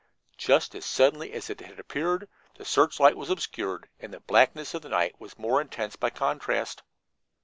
Just 0.39 0.73
as 0.73 0.83
suddenly 0.83 1.31
as 1.31 1.51
it 1.51 1.59
had 1.61 1.79
appeared, 1.79 2.27
the 2.55 2.65
searchlight 2.65 3.15
was 3.15 3.29
obscured, 3.29 3.87
and 3.99 4.11
the 4.11 4.19
blackness 4.21 4.73
of 4.73 4.81
the 4.81 4.89
night 4.89 5.15
was 5.21 5.37
more 5.37 5.61
intense 5.61 5.95
by 5.95 6.09
contrast. 6.09 6.81